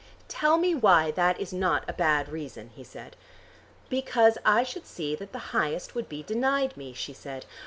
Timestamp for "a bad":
1.87-2.27